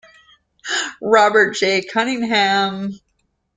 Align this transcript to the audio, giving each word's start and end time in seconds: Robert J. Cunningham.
Robert 0.99 1.51
J. 1.53 1.83
Cunningham. 1.87 2.99